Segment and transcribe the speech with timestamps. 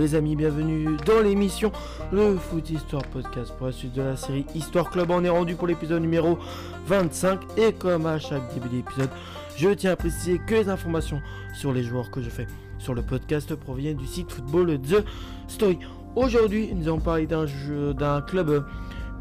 [0.00, 1.70] les amis, bienvenue dans l'émission
[2.10, 5.10] Le Foot Histoire Podcast pour la suite de la série Histoire Club.
[5.10, 6.38] On est rendu pour l'épisode numéro
[6.86, 9.10] 25 et comme à chaque début d'épisode,
[9.58, 11.20] je tiens à préciser que les informations
[11.52, 12.46] sur les joueurs que je fais
[12.78, 15.04] sur le podcast proviennent du site Football The
[15.48, 15.78] Story.
[16.16, 18.64] Aujourd'hui, nous allons parler d'un jeu d'un club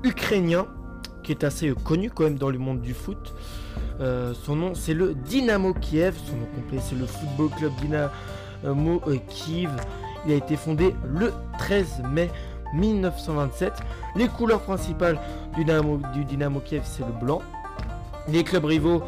[0.05, 0.65] ukrainien
[1.23, 3.33] qui est assez connu quand même dans le monde du foot.
[3.99, 9.01] Euh, son nom c'est le Dynamo Kiev, son nom complet c'est le Football Club Dynamo
[9.27, 9.71] Kiev.
[10.25, 12.29] Il a été fondé le 13 mai
[12.73, 13.73] 1927.
[14.15, 15.19] Les couleurs principales
[15.55, 15.65] du
[16.25, 17.41] Dynamo, Kiev, c'est le blanc.
[18.27, 19.01] Les clubs rivaux,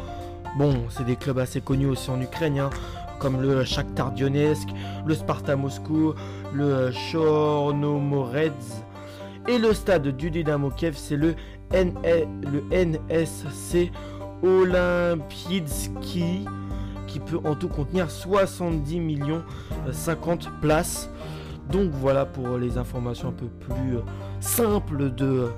[0.56, 2.70] bon, c'est des clubs assez connus aussi en Ukraine, hein,
[3.18, 4.68] comme le Shakhtar Donetsk,
[5.06, 6.14] le Sparta Moscou,
[6.52, 8.52] le Chornomorets.
[9.48, 11.34] Et le stade du Dynamo Kiev, c'est le,
[11.72, 13.90] NSC
[14.42, 16.44] Olympidsky
[17.12, 19.42] qui peut en tout contenir 70 millions
[19.90, 21.10] 50 euh, places.
[21.70, 24.02] Donc voilà pour les informations un peu plus euh,
[24.40, 25.48] simples de, euh,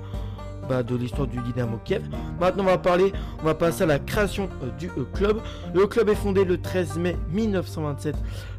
[0.67, 2.03] bah, de l'histoire du Dynamo Kiev.
[2.41, 5.39] Maintenant on va parler, on va passer à la création du club.
[5.73, 8.15] Le club est fondé le 13 mai 1927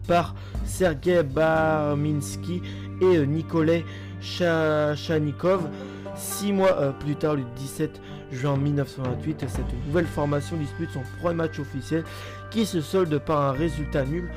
[0.09, 0.35] par
[0.65, 2.63] Sergei Barminski
[3.03, 3.85] et Nikolai
[4.23, 5.69] Chanikov.
[6.17, 8.01] Six mois plus tard, le 17
[8.33, 12.05] juin 1928, cette nouvelle formation dispute son premier match officiel
[12.51, 14.31] qui se solde par un résultat nul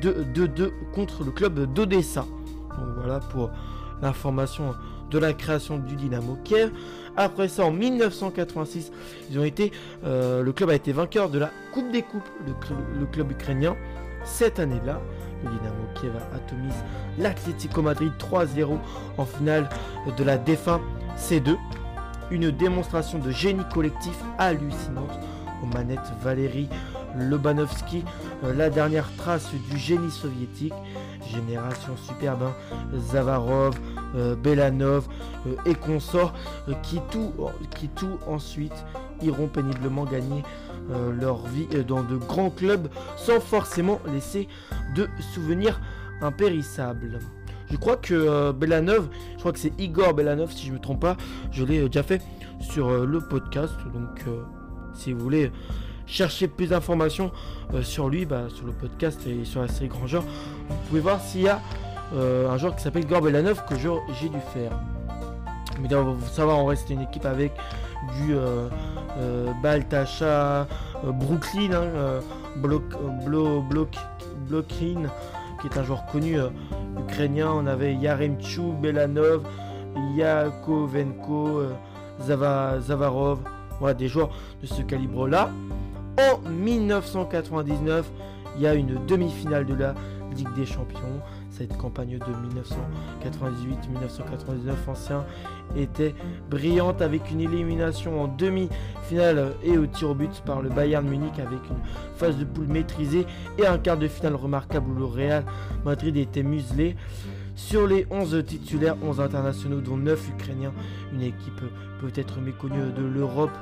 [0.00, 2.26] de 2-2 contre le club d'Odessa.
[2.78, 3.50] Donc voilà pour
[4.02, 4.74] l'information
[5.10, 6.70] de la création du Dynamo Kiev.
[7.16, 8.90] Après ça, en 1986,
[9.30, 9.70] ils ont été,
[10.04, 13.76] euh, le club a été vainqueur de la Coupe des Coupes, le, club ukrainien.
[14.24, 15.00] Cette année-là,
[15.44, 16.74] le Dynamo Kiev atomise
[17.18, 18.78] l'Atlético Madrid 3-0
[19.18, 19.68] en finale
[20.16, 20.80] de la défunte
[21.22, 21.56] C2.
[22.32, 25.18] Une démonstration de génie collectif hallucinante
[25.62, 26.68] aux manettes Valérie
[27.16, 28.04] Lobanovski,
[28.42, 30.74] euh, la dernière trace du génie soviétique,
[31.32, 32.54] génération superbe, hein.
[32.98, 33.78] Zavarov,
[34.16, 35.06] euh, Belanov
[35.46, 36.34] euh, et consorts,
[36.82, 37.32] qui, tout,
[37.76, 38.84] qui tout ensuite
[39.22, 40.42] iront péniblement gagner
[41.20, 44.48] leur vie dans de grands clubs sans forcément laisser
[44.96, 45.80] de souvenirs
[46.20, 47.20] impérissables.
[47.72, 51.16] Je crois que Belanov, je crois que c'est Igor Belanov si je me trompe pas,
[51.50, 52.22] je l'ai déjà fait
[52.60, 54.24] sur le podcast, donc
[54.94, 55.50] si vous voulez
[56.06, 57.32] chercher plus d'informations
[57.74, 60.24] euh, sur lui, bah, sur le podcast et sur la série Grand Genre,
[60.68, 61.60] vous pouvez voir s'il y a
[62.14, 64.72] euh, un joueur qui s'appelle Gorbelanov que j'ai dû faire.
[65.80, 67.52] Mais vous savoir, on reste une équipe avec
[68.16, 68.68] du euh,
[69.62, 70.66] Baltacha,
[71.02, 72.20] Brooklyn, hein,
[72.56, 72.82] Block,
[73.68, 73.96] Block,
[74.70, 76.36] qui est un joueur connu
[76.98, 77.50] ukrainien.
[77.52, 79.42] On avait Yaremchuk, Belanov,
[80.16, 81.62] Yakovenko,
[82.20, 83.38] Zavarov.
[83.80, 84.30] Voilà, des joueurs
[84.60, 85.50] de ce calibre-là.
[86.18, 88.10] En 1999,
[88.56, 89.94] il y a une demi-finale de la
[90.36, 91.20] Ligue des Champions.
[91.52, 92.24] Cette campagne de
[93.28, 95.24] 1998-1999 ancien
[95.76, 96.14] était
[96.50, 101.38] brillante avec une élimination en demi-finale et au tir au but par le Bayern Munich
[101.38, 101.76] avec une
[102.16, 103.26] phase de poule maîtrisée
[103.58, 105.44] et un quart de finale remarquable où le Real
[105.84, 106.96] Madrid était muselé.
[107.54, 110.72] Sur les 11 titulaires, 11 internationaux, dont 9 Ukrainiens,
[111.12, 111.60] une équipe
[112.00, 113.52] peut-être méconnue de l'Europe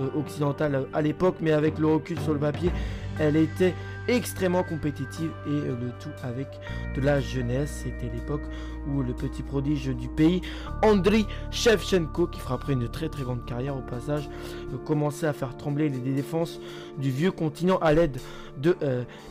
[0.00, 2.70] euh, occidentale à l'époque, mais avec le recul sur le papier,
[3.18, 3.74] elle était
[4.08, 6.48] extrêmement compétitive et euh, le tout avec
[6.96, 7.84] de la jeunesse.
[7.84, 8.42] C'était l'époque
[8.88, 10.40] où le petit prodige du pays,
[10.82, 14.28] Andriy Shevchenko, qui après une très très grande carrière au passage,
[14.72, 16.60] euh, commençait à faire trembler les défenses
[16.98, 18.18] du vieux continent à l'aide
[18.56, 18.76] de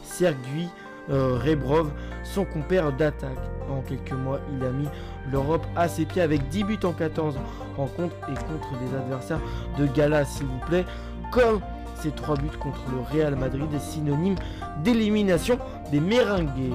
[0.03, 0.67] Sergui
[1.09, 1.89] Rebrov,
[2.23, 3.37] son compère d'attaque.
[3.69, 4.87] En quelques mois, il a mis
[5.31, 7.37] l'Europe à ses pieds avec 10 buts en 14
[7.75, 9.41] rencontres et contre des adversaires
[9.77, 10.85] de gala, s'il vous plaît,
[11.31, 11.61] comme
[12.01, 14.35] ces 3 buts contre le Real Madrid est synonyme
[14.83, 15.57] d'élimination
[15.91, 16.73] des Merengues.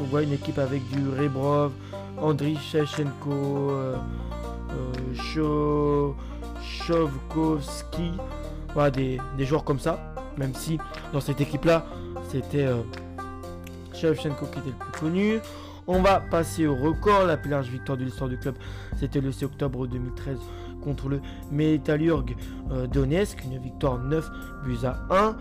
[0.00, 1.72] On voit une équipe avec du Rebrov,
[2.20, 3.96] Andriy Shevchenko, euh,
[4.70, 6.12] euh,
[6.86, 8.12] Chovkovski,
[8.72, 10.78] voilà, des, joueurs comme ça, même si
[11.12, 11.84] dans cette équipe-là,
[12.30, 12.82] c'était euh,
[13.92, 15.40] Shevchenko qui était le plus connu.
[15.86, 17.24] On va passer au record.
[17.24, 18.54] La plus large victoire de l'histoire du club,
[18.98, 20.38] c'était le 6 octobre 2013
[20.84, 21.20] contre le
[21.50, 22.36] Metalurg
[22.70, 23.44] euh, Donetsk.
[23.44, 24.30] Une victoire 9
[24.64, 25.36] buts à 1.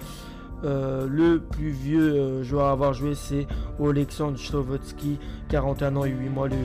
[0.65, 3.47] Euh, le plus vieux euh, joueur à avoir joué, c'est
[3.79, 5.19] Oleksandr Slovotsky,
[5.49, 6.55] 41 ans et 8 mois, le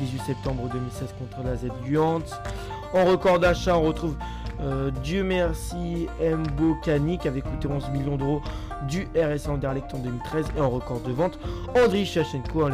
[0.00, 2.34] 18 septembre 2016 contre la Z Luhansk.
[2.92, 4.14] En record d'achat, on retrouve
[5.02, 8.40] Dieu merci Mbokani qui avait coûté 11 millions d'euros
[8.88, 11.38] du RS Anderlecht en 2013 et en record de vente
[11.76, 12.72] Andriy Shachenko, un,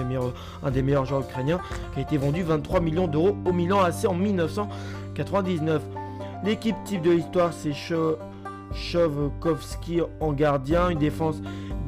[0.62, 1.60] un, des meilleurs joueurs ukrainiens
[1.92, 4.14] qui a été vendu 23 millions d'euros au Milan AC en
[5.12, 5.82] 1999.
[6.44, 7.72] L'équipe type de l'histoire c'est
[8.74, 11.36] Chovkovski en gardien, une défense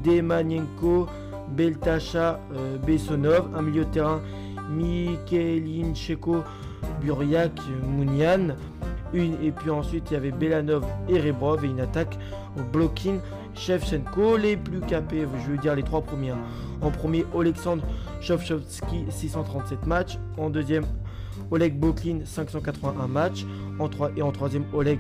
[0.04, 1.06] Demanienko,
[1.48, 4.20] Beltacha, euh, Bessonov, un milieu de terrain
[4.70, 6.42] Mikhailin Cheko,
[7.00, 7.52] Buriak,
[7.86, 8.54] Mounian.
[9.12, 12.18] Une, et puis ensuite il y avait Belanov et Rebrov et une attaque
[12.58, 13.20] au blocking
[13.54, 14.36] Shevchenko.
[14.36, 16.30] Les plus capés, je veux dire les trois premiers.
[16.30, 16.38] hein.
[16.82, 17.82] En premier, Alexandre
[18.20, 20.18] Shovchovski, 637 matchs.
[20.36, 20.84] En deuxième,
[21.50, 23.44] Oleg Boklin, 581 matchs.
[23.78, 24.98] En trois, et en troisième, Oleg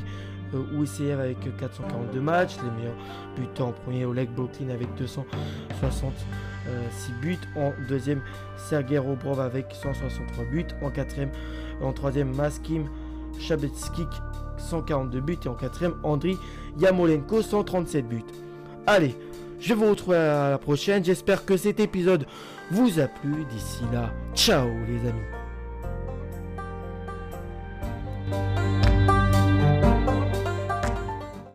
[0.54, 2.56] euh, avec 442 matchs.
[2.62, 2.96] Les meilleurs
[3.36, 7.38] buteurs en premier, Oleg Boklin avec 266 buts.
[7.56, 8.22] En deuxième,
[8.56, 10.66] Sergei Robrov avec 163 buts.
[10.82, 11.30] En quatrième,
[11.82, 12.86] en troisième, Maskim
[13.38, 14.08] Shabetskik
[14.58, 15.38] 142 buts.
[15.44, 16.36] Et en quatrième, Andriy
[16.78, 18.24] Yamolenko 137 buts.
[18.86, 19.16] Allez,
[19.60, 21.04] je vous retrouve à la prochaine.
[21.04, 22.26] J'espère que cet épisode
[22.70, 23.44] vous a plu.
[23.50, 25.43] D'ici là, ciao les amis.